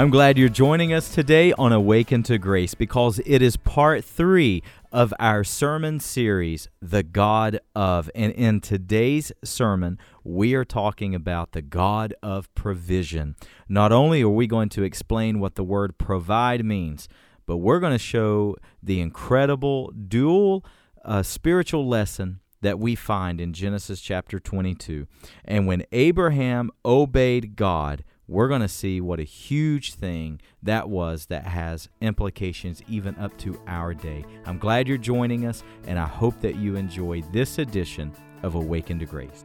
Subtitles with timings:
[0.00, 4.62] I'm glad you're joining us today on Awaken to Grace because it is part three
[4.90, 8.10] of our sermon series, The God of.
[8.14, 13.36] And in today's sermon, we are talking about the God of provision.
[13.68, 17.06] Not only are we going to explain what the word provide means,
[17.44, 20.64] but we're going to show the incredible dual
[21.04, 25.06] uh, spiritual lesson that we find in Genesis chapter 22.
[25.44, 31.26] And when Abraham obeyed God, we're going to see what a huge thing that was
[31.26, 34.24] that has implications even up to our day.
[34.46, 38.12] I'm glad you're joining us, and I hope that you enjoy this edition
[38.44, 39.44] of Awaken to Grace.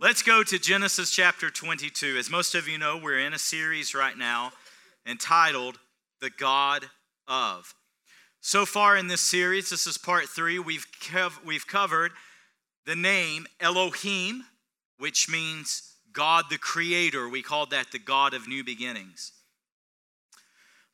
[0.00, 2.16] Let's go to Genesis chapter 22.
[2.18, 4.50] As most of you know, we're in a series right now
[5.06, 5.78] entitled
[6.20, 6.90] The God
[7.30, 7.74] of.
[8.42, 12.12] So far in this series, this is part three, we've, cov- we've covered
[12.86, 14.44] the name Elohim,
[14.98, 17.28] which means God the Creator.
[17.28, 19.32] We called that the God of new beginnings.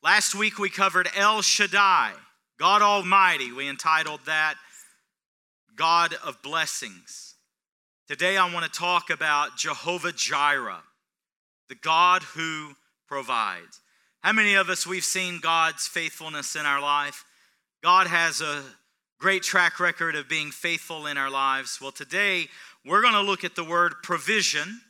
[0.03, 2.13] Last week we covered El Shaddai,
[2.59, 3.53] God Almighty.
[3.53, 4.57] We entitled that
[5.75, 7.35] God of Blessings.
[8.09, 10.83] Today I want to talk about Jehovah Jireh,
[11.69, 12.73] the God who
[13.09, 13.81] provides.
[14.27, 17.25] How many of us we've seen God's faithfulness in our life?
[17.81, 18.65] God has a
[19.21, 21.79] great track record of being faithful in our lives.
[21.81, 22.49] Well, today
[22.85, 24.81] we're going to look at the word provision,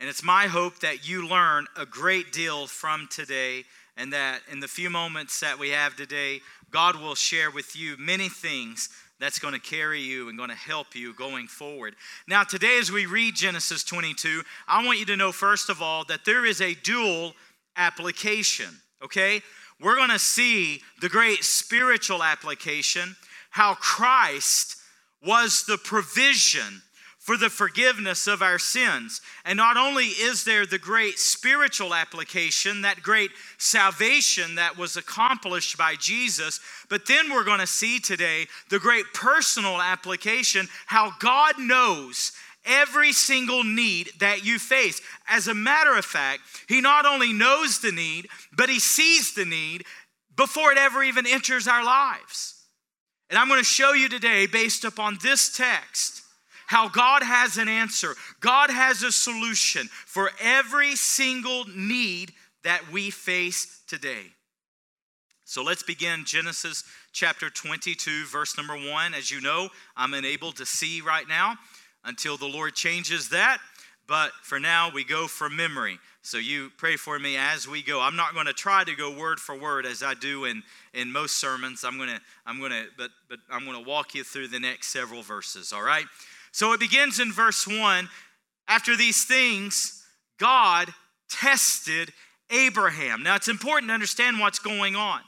[0.00, 4.58] and it's my hope that you learn a great deal from today and that in
[4.58, 6.40] the few moments that we have today,
[6.72, 8.88] God will share with you many things
[9.20, 11.94] that's going to carry you and going to help you going forward.
[12.26, 16.04] Now, today, as we read Genesis 22, I want you to know, first of all,
[16.06, 17.34] that there is a dual
[17.76, 19.42] application, okay?
[19.80, 23.16] We're going to see the great spiritual application,
[23.50, 24.76] how Christ
[25.24, 26.82] was the provision
[27.18, 29.20] for the forgiveness of our sins.
[29.44, 35.76] And not only is there the great spiritual application, that great salvation that was accomplished
[35.76, 41.58] by Jesus, but then we're going to see today the great personal application, how God
[41.58, 42.32] knows
[42.64, 45.00] every single need that you face.
[45.28, 49.44] As a matter of fact, He not only knows the need, but He sees the
[49.44, 49.84] need
[50.36, 52.54] before it ever even enters our lives.
[53.28, 56.22] And I'm going to show you today, based upon this text,
[56.66, 58.14] how God has an answer.
[58.40, 62.32] God has a solution for every single need
[62.64, 64.32] that we face today.
[65.44, 69.14] So let's begin Genesis chapter 22, verse number 1.
[69.14, 71.56] As you know, I'm unable to see right now
[72.04, 73.58] until the Lord changes that.
[74.06, 75.98] But for now, we go from memory.
[76.22, 78.00] So you pray for me as we go.
[78.00, 80.62] I'm not going to try to go word for word as I do in,
[80.92, 81.84] in most sermons.
[81.84, 84.58] I'm going to, I'm going to, but, but I'm going to walk you through the
[84.58, 86.04] next several verses, all right?
[86.52, 88.08] So it begins in verse 1.
[88.66, 90.04] After these things,
[90.38, 90.88] God
[91.28, 92.12] tested
[92.50, 93.22] Abraham.
[93.22, 95.20] Now it's important to understand what's going on.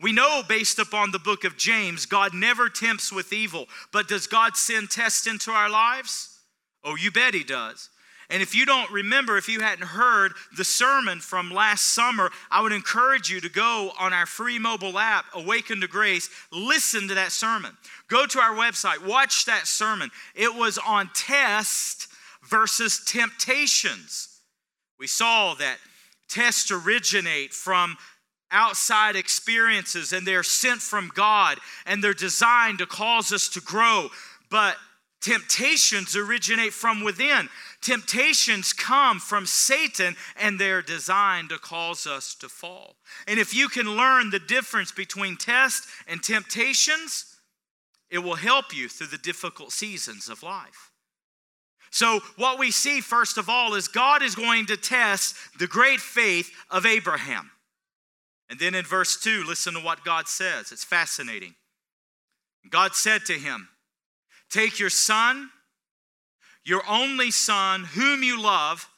[0.00, 3.66] We know based upon the book of James, God never tempts with evil.
[3.92, 6.38] But does God send tests into our lives?
[6.84, 7.90] Oh, you bet He does.
[8.30, 12.60] And if you don't remember, if you hadn't heard the sermon from last summer, I
[12.60, 17.14] would encourage you to go on our free mobile app, Awaken to Grace, listen to
[17.14, 17.76] that sermon.
[18.08, 20.10] Go to our website, watch that sermon.
[20.34, 22.08] It was on test
[22.46, 24.28] versus temptations.
[24.98, 25.78] We saw that
[26.28, 27.96] tests originate from
[28.50, 34.08] outside experiences and they're sent from God and they're designed to cause us to grow.
[34.50, 34.76] But
[35.20, 37.48] temptations originate from within.
[37.80, 42.96] Temptations come from Satan and they're designed to cause us to fall.
[43.26, 47.36] And if you can learn the difference between test and temptations,
[48.10, 50.92] it will help you through the difficult seasons of life.
[51.90, 56.00] So, what we see first of all is God is going to test the great
[56.00, 57.50] faith of Abraham.
[58.50, 60.72] And then in verse 2, listen to what God says.
[60.72, 61.54] It's fascinating.
[62.70, 63.68] God said to him,
[64.50, 65.50] Take your son,
[66.64, 68.88] your only son, whom you love,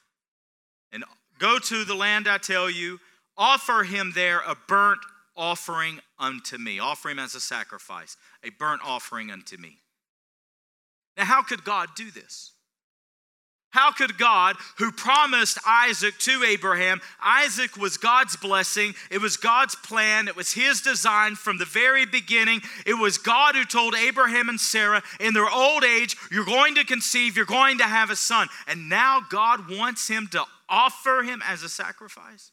[0.93, 1.05] and
[1.39, 3.01] go to the land I tell you,
[3.37, 5.01] offer him there a burnt
[5.37, 6.79] offering unto me.
[6.79, 9.79] Offer him as a sacrifice, a burnt offering unto me.
[11.17, 12.53] Now, how could God do this?
[13.71, 19.77] How could God, who promised Isaac to Abraham, Isaac was God's blessing, it was God's
[19.77, 22.63] plan, it was his design from the very beginning.
[22.85, 26.85] It was God who told Abraham and Sarah in their old age, You're going to
[26.85, 28.49] conceive, you're going to have a son.
[28.67, 32.51] And now God wants him to offer him as a sacrifice.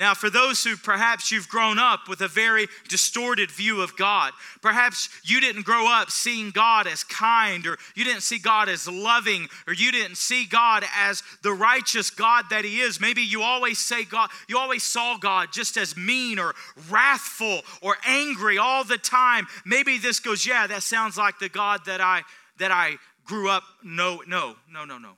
[0.00, 4.32] Now, for those who perhaps you've grown up with a very distorted view of God,
[4.60, 8.88] perhaps you didn't grow up seeing God as kind, or you didn't see God as
[8.88, 13.00] loving, or you didn't see God as the righteous God that He is.
[13.00, 16.56] Maybe you always say God, you always saw God just as mean or
[16.90, 19.46] wrathful or angry all the time.
[19.64, 22.22] Maybe this goes, yeah, that sounds like the God that I
[22.58, 23.62] that I grew up.
[23.84, 25.12] No, no, no, no, no.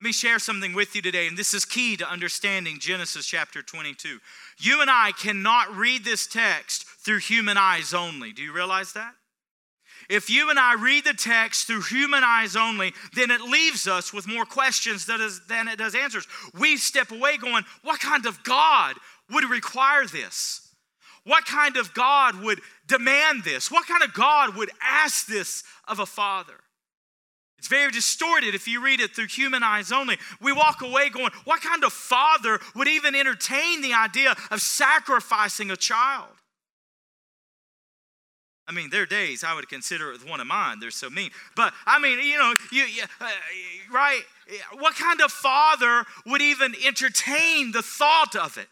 [0.00, 3.62] Let me share something with you today, and this is key to understanding Genesis chapter
[3.62, 4.20] 22.
[4.58, 8.32] You and I cannot read this text through human eyes only.
[8.32, 9.14] Do you realize that?
[10.08, 14.12] If you and I read the text through human eyes only, then it leaves us
[14.12, 15.20] with more questions than
[15.66, 16.28] it does answers.
[16.56, 18.94] We step away going, What kind of God
[19.32, 20.60] would require this?
[21.24, 23.68] What kind of God would demand this?
[23.68, 26.60] What kind of God would ask this of a father?
[27.58, 30.16] It's very distorted if you read it through human eyes only.
[30.40, 35.70] We walk away going, What kind of father would even entertain the idea of sacrificing
[35.70, 36.30] a child?
[38.68, 40.78] I mean, there are days I would consider it one of mine.
[40.78, 41.30] They're so mean.
[41.56, 43.30] But I mean, you know, you, you uh,
[43.90, 44.20] right?
[44.74, 48.68] What kind of father would even entertain the thought of it?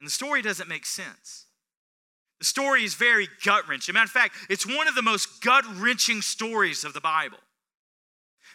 [0.00, 1.45] And the story doesn't make sense.
[2.38, 3.92] The story is very gut wrenching.
[3.92, 7.38] A matter of fact, it's one of the most gut wrenching stories of the Bible.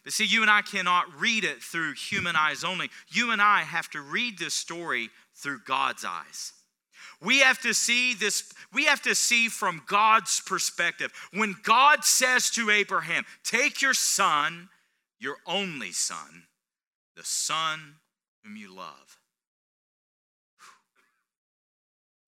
[0.04, 2.90] But see, you and I cannot read it through human eyes only.
[3.10, 6.54] You and I have to read this story through God's eyes.
[7.22, 11.12] We have to see this, we have to see from God's perspective.
[11.34, 14.70] When God says to Abraham, Take your son,
[15.20, 16.46] your only son,
[17.16, 17.98] the son
[18.44, 19.20] whom you love,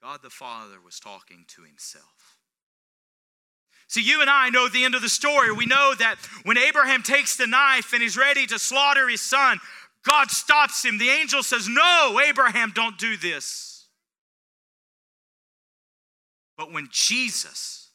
[0.03, 2.37] God the Father was talking to himself.
[3.87, 5.53] See, you and I know the end of the story.
[5.53, 9.59] We know that when Abraham takes the knife and he's ready to slaughter his son,
[10.05, 10.97] God stops him.
[10.97, 13.87] The angel says, No, Abraham, don't do this.
[16.57, 17.91] But when Jesus,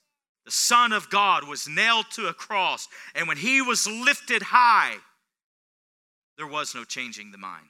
[0.46, 4.96] the Son of God, was nailed to a cross, and when he was lifted high,
[6.38, 7.68] there was no changing the mind.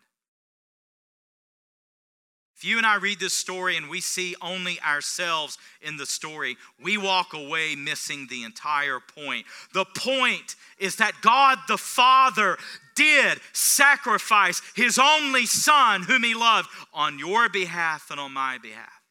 [2.58, 6.56] If you and I read this story and we see only ourselves in the story,
[6.82, 9.46] we walk away missing the entire point.
[9.74, 12.58] The point is that God the Father
[12.96, 19.02] did sacrifice his only Son, whom he loved, on your behalf and on my behalf.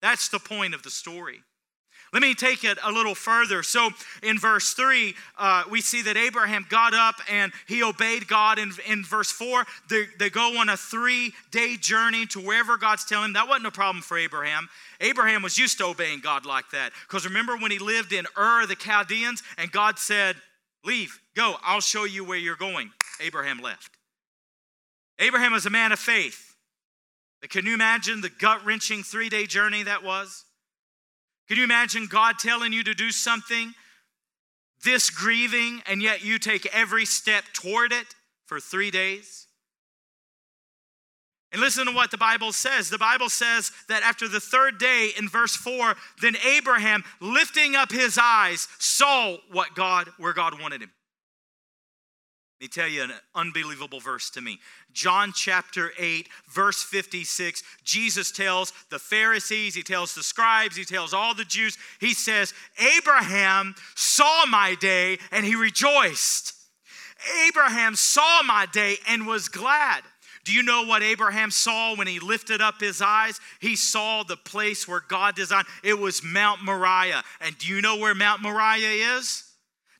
[0.00, 1.42] That's the point of the story.
[2.12, 3.62] Let me take it a little further.
[3.62, 3.90] So,
[4.22, 8.58] in verse 3, uh, we see that Abraham got up and he obeyed God.
[8.58, 13.04] In, in verse 4, they, they go on a three day journey to wherever God's
[13.04, 13.32] telling him.
[13.34, 14.68] That wasn't a problem for Abraham.
[15.00, 16.92] Abraham was used to obeying God like that.
[17.06, 20.36] Because remember when he lived in Ur the Chaldeans and God said,
[20.84, 22.92] Leave, go, I'll show you where you're going.
[23.20, 23.90] Abraham left.
[25.18, 26.56] Abraham was a man of faith.
[27.48, 30.45] Can you imagine the gut wrenching three day journey that was?
[31.48, 33.74] Can you imagine God telling you to do something
[34.84, 38.06] this grieving, and yet you take every step toward it
[38.46, 39.46] for three days?
[41.52, 42.90] And listen to what the Bible says.
[42.90, 47.92] The Bible says that after the third day, in verse 4, then Abraham, lifting up
[47.92, 50.90] his eyes, saw what God, where God wanted him.
[52.58, 54.60] Let me tell you an unbelievable verse to me.
[54.94, 57.62] John chapter 8, verse 56.
[57.84, 62.54] Jesus tells the Pharisees, he tells the scribes, he tells all the Jews, he says,
[62.96, 66.54] Abraham saw my day and he rejoiced.
[67.46, 70.02] Abraham saw my day and was glad.
[70.44, 73.38] Do you know what Abraham saw when he lifted up his eyes?
[73.60, 75.66] He saw the place where God designed.
[75.82, 77.22] It was Mount Moriah.
[77.42, 79.45] And do you know where Mount Moriah is?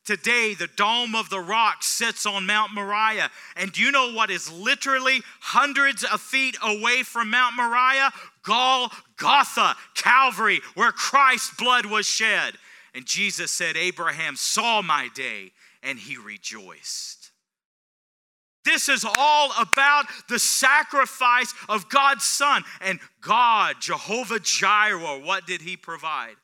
[0.07, 3.29] Today, the Dome of the Rock sits on Mount Moriah.
[3.57, 8.13] And do you know what is literally hundreds of feet away from Mount Moriah?
[8.45, 12.55] Golgotha, Calvary, where Christ's blood was shed.
[12.95, 15.51] And Jesus said, Abraham saw my day
[15.83, 17.33] and he rejoiced.
[18.65, 22.63] This is all about the sacrifice of God's Son.
[22.81, 26.37] And God, Jehovah Jireh, what did he provide?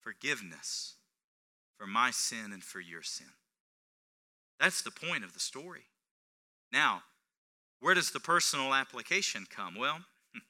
[0.00, 0.96] Forgiveness
[1.80, 3.28] for my sin and for your sin.
[4.60, 5.84] That's the point of the story.
[6.70, 7.04] Now,
[7.80, 9.76] where does the personal application come?
[9.78, 10.00] Well,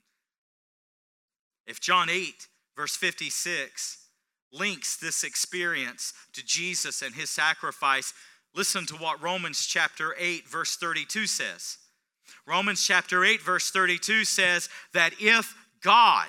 [1.69, 4.09] if John 8, verse 56,
[4.53, 8.13] links this experience to Jesus and his sacrifice,
[8.53, 11.79] listen to what Romans chapter 8, verse 32 says.
[12.45, 16.27] Romans chapter 8, verse 32 says that if God,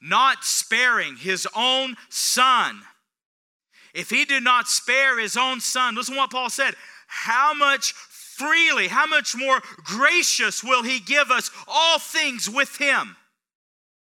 [0.00, 2.80] not sparing his own son,
[3.98, 6.74] if he did not spare his own son, listen to what Paul said,
[7.08, 7.92] how much
[8.38, 13.16] freely, how much more gracious will He give us all things with Him?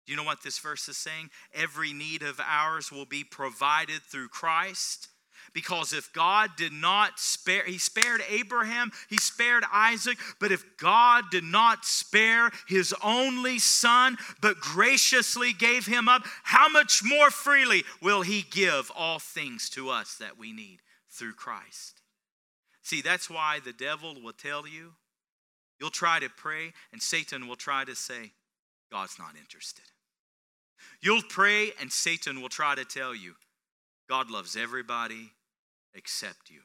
[0.05, 1.29] Do you know what this verse is saying?
[1.53, 5.09] Every need of ours will be provided through Christ.
[5.53, 11.25] Because if God did not spare, He spared Abraham, He spared Isaac, but if God
[11.29, 17.83] did not spare His only son, but graciously gave him up, how much more freely
[18.01, 20.79] will He give all things to us that we need
[21.09, 22.01] through Christ?
[22.81, 24.93] See, that's why the devil will tell you,
[25.79, 28.31] you'll try to pray, and Satan will try to say,
[28.89, 29.85] God's not interested.
[31.01, 33.35] You'll pray, and Satan will try to tell you,
[34.07, 35.31] God loves everybody
[35.95, 36.61] except you.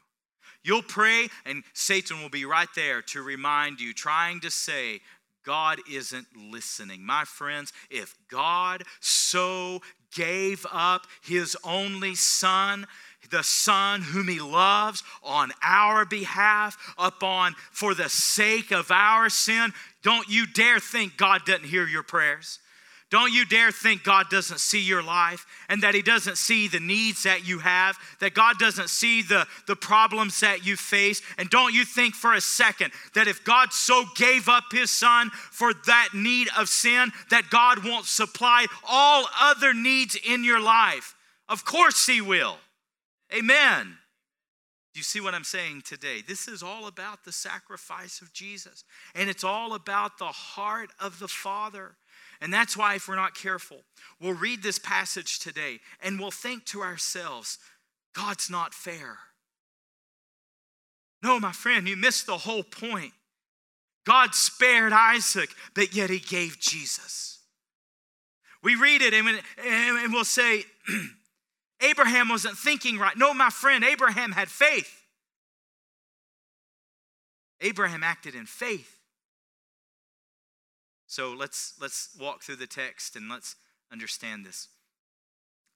[0.63, 5.01] You'll pray, and Satan will be right there to remind you, trying to say,
[5.45, 7.07] God isn't listening.
[7.07, 9.81] My friends, if God so
[10.13, 12.87] gave up his only son,
[13.31, 19.73] the son whom he loves on our behalf upon for the sake of our sin
[20.03, 22.61] don't you dare think god doesn't hear your prayers
[23.09, 26.81] don't you dare think God doesn't see your life and that He doesn't see the
[26.81, 31.23] needs that you have, that God doesn't see the, the problems that you face.
[31.39, 35.31] And don't you think for a second that if God so gave up His Son
[35.31, 41.15] for that need of sin, that God won't supply all other needs in your life?
[41.49, 42.57] Of course He will.
[43.33, 43.99] Amen.
[44.97, 46.23] Do you see what I'm saying today?
[46.27, 48.83] This is all about the sacrifice of Jesus,
[49.15, 51.97] and it's all about the heart of the Father.
[52.41, 53.79] And that's why, if we're not careful,
[54.21, 57.59] we'll read this passage today and we'll think to ourselves,
[58.15, 59.19] God's not fair.
[61.23, 63.13] No, my friend, you missed the whole point.
[64.05, 67.41] God spared Isaac, but yet he gave Jesus.
[68.63, 70.65] We read it and we'll say,
[71.83, 73.17] Abraham wasn't thinking right.
[73.17, 75.05] No, my friend, Abraham had faith.
[77.61, 78.96] Abraham acted in faith.
[81.17, 83.57] So let's let's walk through the text and let's
[83.91, 84.69] understand this.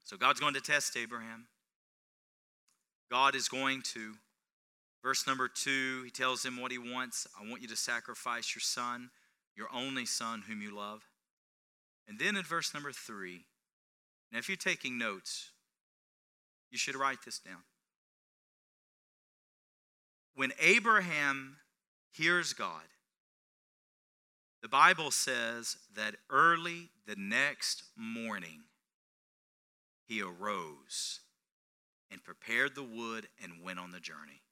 [0.04, 1.46] So God's going to test Abraham.
[3.10, 4.16] God is going to
[5.02, 7.26] verse number 2, he tells him what he wants.
[7.40, 9.08] I want you to sacrifice your son,
[9.56, 11.00] your only son whom you love.
[12.06, 13.46] And then in verse number 3,
[14.30, 15.52] now if you're taking notes,
[16.70, 17.62] you should write this down.
[20.34, 21.56] When Abraham
[22.12, 22.84] hears God,
[24.62, 28.60] the Bible says that early the next morning,
[30.06, 31.20] he arose
[32.10, 34.42] and prepared the wood and went on the journey.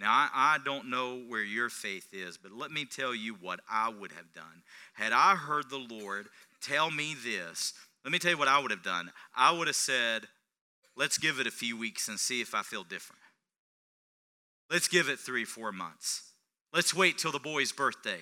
[0.00, 3.60] Now, I, I, don't know where your faith is, but let me tell you what
[3.70, 4.64] I would have done.
[4.94, 6.26] Had I heard the Lord
[6.60, 7.72] tell me this,
[8.04, 9.12] let me tell you what I would have done.
[9.36, 10.26] I would have said,
[10.96, 13.22] let's give it a few weeks and see if I feel different.
[14.68, 16.32] Let's give it three, four months.
[16.72, 18.20] Let's wait till the boy's birthday.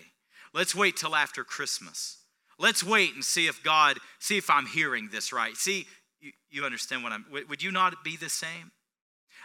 [0.55, 2.19] Let's wait till after Christmas.
[2.59, 5.57] Let's wait and see if God, see if I'm hearing this right.
[5.57, 5.87] See,
[6.21, 8.71] you, you understand what I'm, would you not be the same?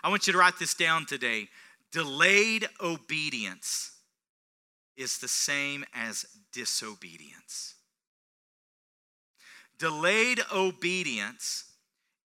[0.03, 1.47] I want you to write this down today.
[1.91, 3.91] Delayed obedience
[4.95, 7.75] is the same as disobedience.
[9.79, 11.65] Delayed obedience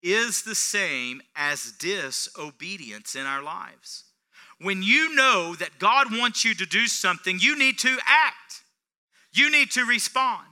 [0.02, 4.06] is the same as disobedience in our lives.
[4.60, 8.36] When you know that God wants you to do something, you need to act.
[9.34, 10.46] You need to respond.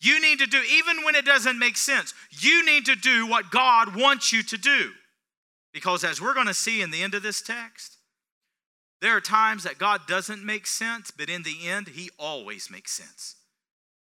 [0.00, 3.50] You need to do, even when it doesn't make sense, you need to do what
[3.50, 4.90] God wants you to do.
[5.72, 7.96] Because as we're going to see in the end of this text,
[9.00, 12.92] there are times that God doesn't make sense, but in the end, He always makes
[12.92, 13.36] sense.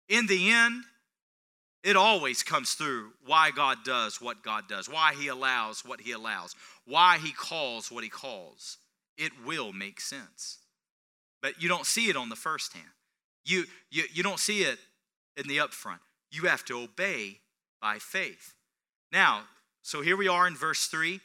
[0.09, 0.83] In the end,
[1.83, 6.11] it always comes through why God does what God does, why He allows what He
[6.11, 8.77] allows, why He calls what He calls.
[9.17, 10.59] It will make sense.
[11.41, 12.87] But you don't see it on the first hand.
[13.45, 14.79] You, you, you don't see it
[15.37, 15.99] in the upfront.
[16.31, 17.39] You have to obey
[17.81, 18.53] by faith.
[19.11, 19.43] Now,
[19.81, 21.19] so here we are in verse 3.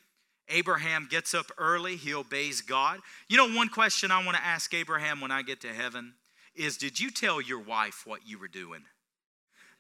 [0.49, 3.01] Abraham gets up early, he obeys God.
[3.29, 6.15] You know, one question I want to ask Abraham when I get to heaven
[6.55, 8.83] is Did you tell your wife what you were doing?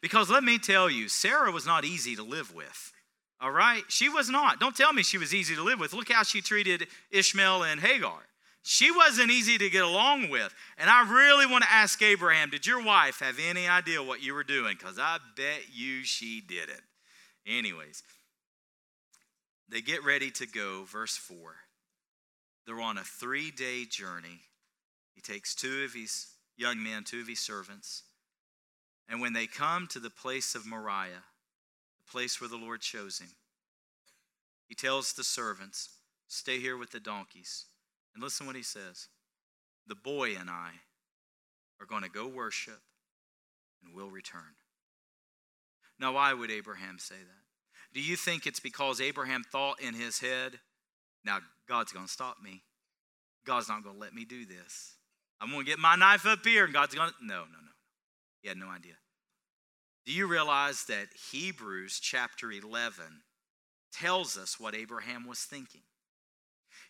[0.00, 2.92] Because let me tell you, Sarah was not easy to live with.
[3.40, 3.82] All right?
[3.88, 4.60] She was not.
[4.60, 5.92] Don't tell me she was easy to live with.
[5.92, 8.25] Look how she treated Ishmael and Hagar.
[8.68, 10.52] She wasn't easy to get along with.
[10.76, 14.34] And I really want to ask Abraham, did your wife have any idea what you
[14.34, 14.74] were doing?
[14.76, 16.82] Because I bet you she didn't.
[17.46, 18.02] Anyways,
[19.68, 21.38] they get ready to go, verse 4.
[22.66, 24.40] They're on a three day journey.
[25.14, 28.02] He takes two of his young men, two of his servants.
[29.08, 31.22] And when they come to the place of Moriah,
[32.04, 33.30] the place where the Lord chose him,
[34.66, 35.90] he tells the servants,
[36.26, 37.66] Stay here with the donkeys.
[38.16, 39.08] And listen what he says
[39.86, 40.70] the boy and I
[41.78, 42.80] are going to go worship
[43.84, 44.56] and we'll return.
[46.00, 47.94] Now, why would Abraham say that?
[47.94, 50.58] Do you think it's because Abraham thought in his head,
[51.26, 52.62] now God's going to stop me?
[53.44, 54.94] God's not going to let me do this.
[55.38, 57.14] I'm going to get my knife up here and God's going to.
[57.20, 57.72] No, no, no.
[58.40, 58.94] He had no idea.
[60.06, 63.04] Do you realize that Hebrews chapter 11
[63.92, 65.82] tells us what Abraham was thinking?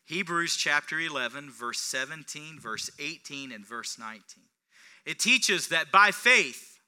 [0.07, 4.23] Hebrews chapter 11, verse 17, verse 18, and verse 19.
[5.05, 6.79] It teaches that by faith,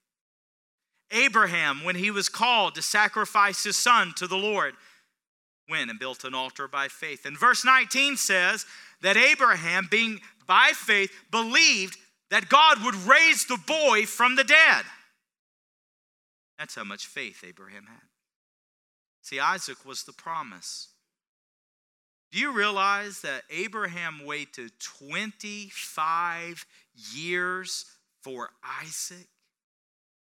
[1.11, 4.75] Abraham, when he was called to sacrifice his son to the Lord,
[5.69, 7.27] went and built an altar by faith.
[7.27, 8.67] And verse 19 says
[9.03, 11.97] that Abraham, being by faith, believed
[12.31, 14.85] that God would raise the boy from the dead.
[16.59, 18.03] That's how much faith Abraham had.
[19.23, 20.89] See, Isaac was the promise.
[22.31, 26.67] Do you realize that Abraham waited 25
[27.15, 27.87] years
[28.23, 28.51] for
[28.83, 29.29] Isaac?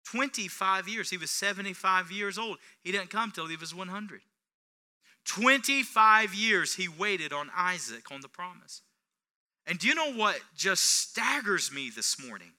[0.05, 1.11] 25 years.
[1.11, 2.59] He was 75 years old.
[2.83, 4.21] He didn't come till he was 100.
[5.25, 8.83] 25 years he waited on Isaac on the promise.
[9.67, 12.53] And do you know what just staggers me this morning?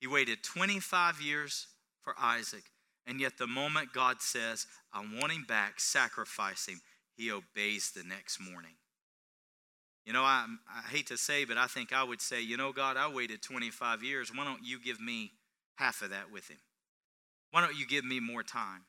[0.00, 1.66] He waited 25 years
[2.02, 2.64] for Isaac,
[3.06, 6.82] and yet the moment God says, I want him back, sacrifice him,
[7.16, 8.74] he obeys the next morning.
[10.04, 12.72] You know, I, I hate to say, but I think I would say, you know,
[12.72, 14.30] God, I waited 25 years.
[14.34, 15.32] Why don't you give me
[15.76, 16.58] half of that with him?
[17.52, 18.82] Why don't you give me more time?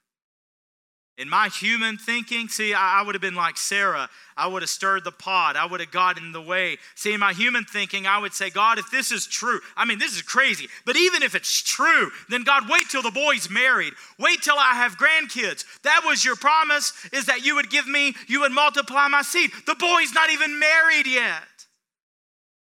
[1.18, 4.10] In my human thinking, see, I, would have been like Sarah.
[4.36, 5.56] I would have stirred the pot.
[5.56, 6.78] I would have got in the way.
[6.96, 9.98] See, in my human thinking, I would say, God, if this is true, I mean,
[9.98, 13.94] this is crazy, but even if it's true, then God, wait till the boy's married.
[14.20, 15.64] Wait till I have grandkids.
[15.84, 19.52] That was your promise, is that you would give me, you would multiply my seed.
[19.66, 21.44] The boy's not even married yet.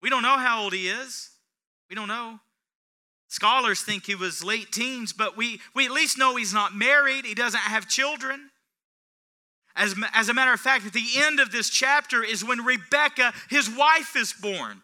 [0.01, 1.29] We don't know how old he is.
[1.89, 2.39] We don't know.
[3.31, 7.25] Scholars think he was late teens, but we, we at least know he's not married.
[7.25, 8.49] He doesn't have children.
[9.73, 13.31] As, as a matter of fact, at the end of this chapter is when Rebecca,
[13.49, 14.81] his wife, is born.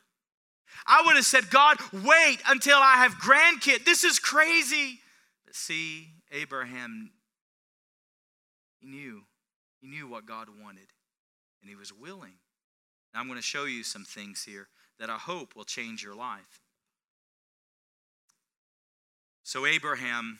[0.87, 3.83] I would have said, God, wait until I have grandkids.
[3.83, 5.01] This is crazy.
[5.45, 7.11] But see, Abraham,
[8.79, 9.23] he knew.
[9.81, 10.87] He knew what God wanted,
[11.61, 12.35] and he was willing.
[13.13, 16.61] I'm going to show you some things here that I hope will change your life.
[19.47, 20.39] So, Abraham,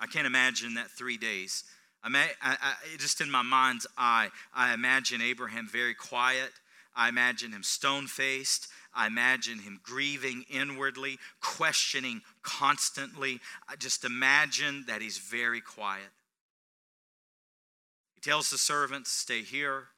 [0.00, 1.64] I can't imagine that three days.
[2.02, 6.52] I, may, I, I, just in my mind's eye, I imagine Abraham very quiet.
[6.96, 8.68] I imagine him stone faced.
[8.94, 13.40] I imagine him grieving inwardly, questioning constantly.
[13.68, 16.08] I just imagine that he's very quiet.
[18.14, 19.88] He tells the servants, Stay here.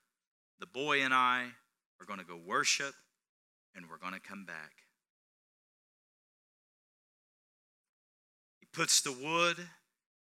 [0.58, 1.44] The boy and I
[2.00, 2.94] are going to go worship,
[3.76, 4.79] and we're going to come back.
[8.72, 9.56] Puts the wood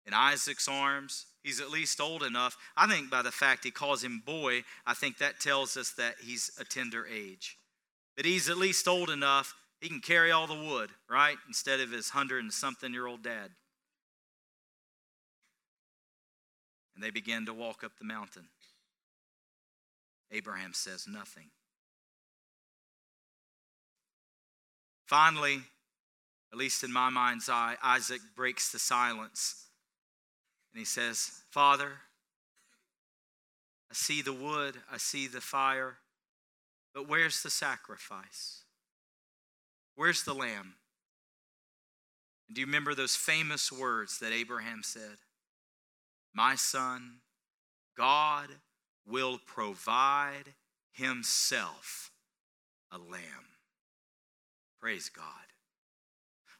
[0.06, 1.26] in Isaac's arms.
[1.44, 2.58] He's at least old enough.
[2.76, 6.16] I think by the fact he calls him boy, I think that tells us that
[6.24, 7.58] he's a tender age.
[8.18, 11.38] That he's at least old enough, he can carry all the wood, right?
[11.48, 13.50] Instead of his hundred and something year old dad.
[16.96, 18.48] And they begin to walk up the mountain.
[20.32, 21.50] Abraham says nothing.
[25.08, 25.64] Finally,
[26.52, 29.68] at least in my mind's eye, Isaac breaks the silence.
[30.74, 31.92] And he says, Father,
[33.90, 35.98] I see the wood, I see the fire,
[36.94, 38.64] but where's the sacrifice?
[39.96, 40.76] Where's the lamb?
[42.54, 45.18] Do you remember those famous words that Abraham said?
[46.34, 47.18] My son,
[47.98, 48.50] God
[49.06, 50.54] will provide
[50.92, 52.12] himself
[52.92, 53.48] a lamb.
[54.80, 55.51] Praise God.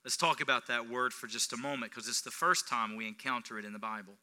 [0.04, 3.08] Let's talk about that word for just a moment because it's the first time we
[3.08, 4.14] encounter it in the Bible.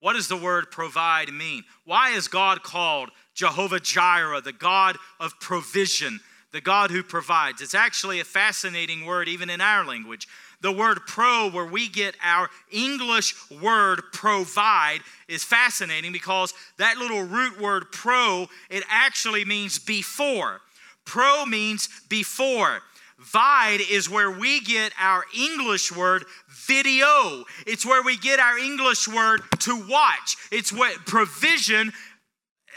[0.00, 1.64] What does the word provide mean?
[1.84, 6.20] Why is God called Jehovah Jireh, the God of provision,
[6.52, 7.60] the God who provides?
[7.60, 10.28] It's actually a fascinating word, even in our language.
[10.60, 17.24] The word pro, where we get our English word provide, is fascinating because that little
[17.24, 20.60] root word pro, it actually means before.
[21.04, 22.82] Pro means before.
[23.18, 26.24] Vide is where we get our English word
[26.66, 27.44] video.
[27.66, 30.36] It's where we get our English word to watch.
[30.52, 31.92] It's what provision,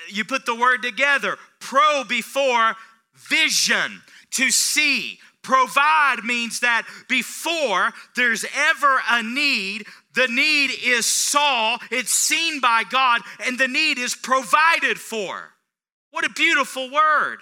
[0.07, 1.37] you put the word together.
[1.59, 2.75] Pro before
[3.15, 5.19] vision, to see.
[5.41, 12.83] Provide means that before there's ever a need, the need is saw, it's seen by
[12.89, 15.51] God, and the need is provided for.
[16.11, 17.39] What a beautiful word.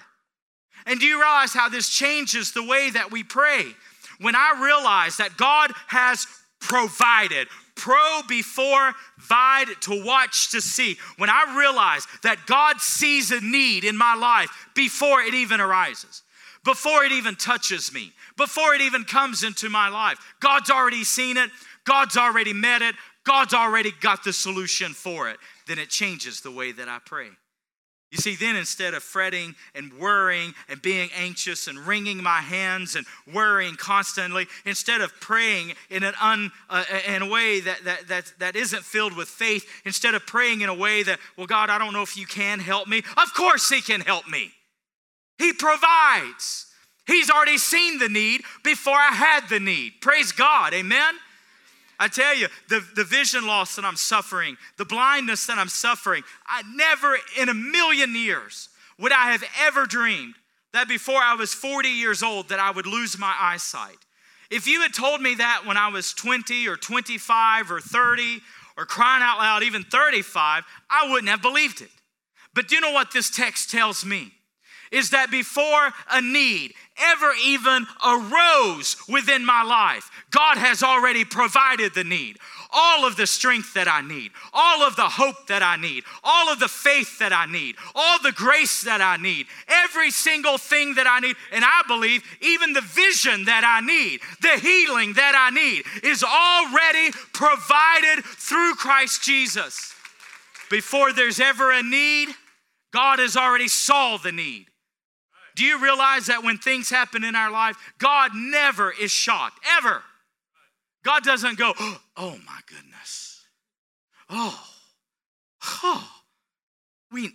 [0.88, 3.65] And do you realize how this changes the way that we pray?
[4.19, 6.26] When I realize that God has
[6.60, 10.97] provided, pro before vide to watch to see.
[11.17, 16.23] When I realize that God sees a need in my life before it even arises,
[16.65, 21.38] before it even touches me, before it even comes into my life, God's already seen
[21.38, 21.50] it,
[21.86, 26.52] God's already met it, God's already got the solution for it, then it changes the
[26.52, 27.30] way that I pray.
[28.12, 32.96] You see, then instead of fretting and worrying and being anxious and wringing my hands
[32.96, 38.08] and worrying constantly, instead of praying in, an un, uh, in a way that, that,
[38.08, 41.70] that, that isn't filled with faith, instead of praying in a way that, well, God,
[41.70, 43.00] I don't know if you can help me.
[43.17, 44.52] Of course, He can help me.
[45.38, 46.67] He provides.
[47.08, 49.93] He's already seen the need before I had the need.
[50.02, 50.74] Praise God.
[50.74, 51.13] Amen.
[52.00, 56.24] I tell you, the, the vision loss that I'm suffering, the blindness that I'm suffering,
[56.46, 60.36] I never in a million years would I have ever dreamed
[60.74, 63.98] that before I was 40 years old that I would lose my eyesight.
[64.50, 68.42] If you had told me that when I was 20 or 25 or 30
[68.78, 71.90] or crying out loud, even 35, I wouldn't have believed it.
[72.54, 74.32] But do you know what this text tells me?
[74.91, 81.93] Is that before a need ever even arose within my life, God has already provided
[81.93, 82.38] the need.
[82.71, 86.52] All of the strength that I need, all of the hope that I need, all
[86.52, 90.95] of the faith that I need, all the grace that I need, every single thing
[90.95, 91.38] that I need.
[91.54, 96.23] And I believe even the vision that I need, the healing that I need, is
[96.23, 99.93] already provided through Christ Jesus.
[100.69, 102.30] Before there's ever a need,
[102.91, 104.65] God has already solved the need.
[105.58, 110.04] Do you realize that when things happen in our life, God never is shocked, ever?
[111.04, 111.74] God doesn't go,
[112.15, 113.43] oh my goodness.
[114.30, 114.63] Oh,
[115.84, 116.08] oh,
[117.12, 117.32] we,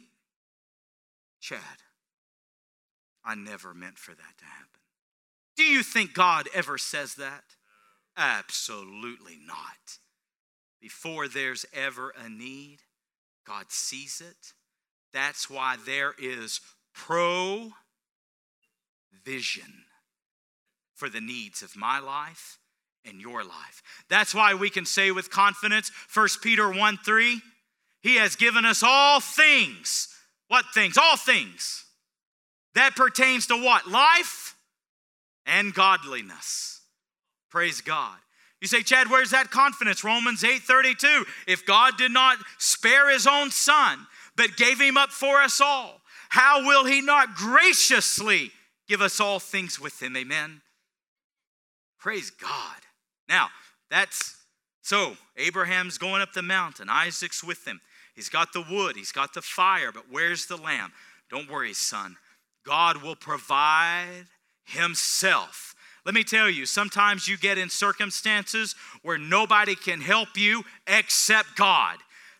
[1.41, 1.59] Chad,
[3.25, 4.69] I never meant for that to happen.
[5.57, 7.43] Do you think God ever says that?
[8.17, 9.99] Absolutely not.
[10.81, 12.79] Before there's ever a need,
[13.45, 14.53] God sees it.
[15.13, 16.61] That's why there is
[16.95, 17.73] pro
[19.25, 19.85] vision
[20.95, 22.59] for the needs of my life
[23.05, 23.83] and your life.
[24.09, 27.41] That's why we can say with confidence, 1 Peter 1 3,
[28.03, 30.09] He has given us all things.
[30.49, 30.99] What things?
[30.99, 31.85] All things.
[32.75, 33.89] That pertains to what?
[33.89, 34.55] Life
[35.47, 36.81] and godliness.
[37.51, 38.17] Praise God.
[38.61, 40.05] You say, Chad, where's that confidence?
[40.05, 41.25] Romans 8 32.
[41.49, 44.07] If God did not spare his own son,
[44.37, 48.53] but gave him up for us all, how will he not graciously
[48.89, 50.17] give us all things with him.
[50.17, 50.61] Amen.
[51.99, 52.81] Praise God.
[53.29, 53.49] Now,
[53.91, 54.37] that's
[54.83, 57.81] so Abraham's going up the mountain, Isaac's with him.
[58.15, 60.93] He's got the wood, he's got the fire, but where's the lamb?
[61.31, 62.17] Don't worry, son.
[62.67, 64.27] God will provide
[64.65, 65.75] himself.
[66.05, 71.57] Let me tell you, sometimes you get in circumstances where nobody can help you except
[71.57, 71.99] God.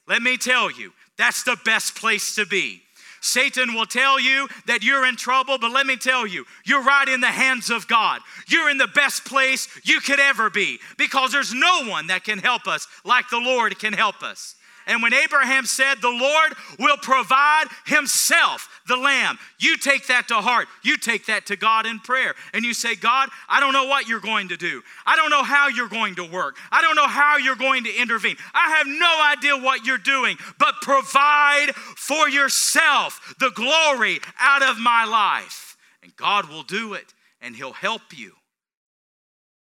[0.09, 2.83] Let me tell you, that's the best place to be.
[3.23, 7.09] Satan will tell you that you're in trouble, but let me tell you, you're right
[7.09, 8.21] in the hands of God.
[8.49, 12.39] You're in the best place you could ever be because there's no one that can
[12.39, 14.57] help us like the Lord can help us.
[14.87, 20.35] And when Abraham said, The Lord will provide himself the lamb, you take that to
[20.37, 20.67] heart.
[20.83, 22.35] You take that to God in prayer.
[22.53, 24.83] And you say, God, I don't know what you're going to do.
[25.07, 26.57] I don't know how you're going to work.
[26.71, 28.37] I don't know how you're going to intervene.
[28.53, 34.79] I have no idea what you're doing, but provide for yourself the glory out of
[34.79, 35.77] my life.
[36.03, 38.33] And God will do it, and He'll help you.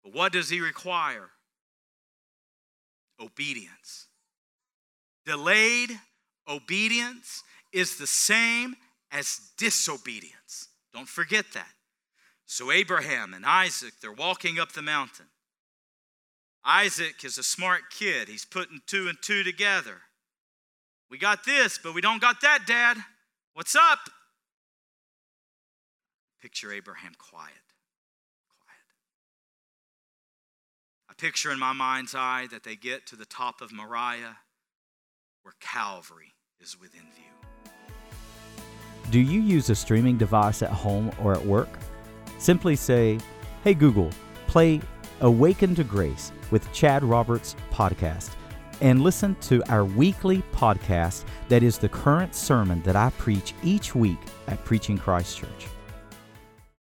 [0.03, 1.31] But what does He require?
[3.21, 4.06] Obedience.
[5.27, 5.91] Delayed
[6.49, 8.77] obedience is the same
[9.11, 10.69] as disobedience.
[10.95, 11.69] Don't forget that.
[12.47, 15.27] So, Abraham and Isaac, they're walking up the mountain.
[16.65, 18.29] Isaac is a smart kid.
[18.29, 20.03] He's putting two and two together.
[21.11, 22.97] We got this, but we don't got that, Dad.
[23.55, 23.99] What's up?
[26.41, 27.53] Picture Abraham quiet.
[28.65, 28.79] Quiet.
[31.11, 34.37] I picture in my mind's eye that they get to the top of Moriah
[35.47, 38.33] where Calvary is within view.
[39.13, 41.69] Do you use a streaming device at home or at work?
[42.39, 43.21] Simply say,
[43.63, 44.11] Hey Google,
[44.49, 44.81] play
[45.21, 48.31] Awaken to Grace with Chad Roberts podcast
[48.81, 53.95] and listen to our weekly podcast that is the current sermon that I preach each
[53.95, 55.69] week at Preaching Christ Church.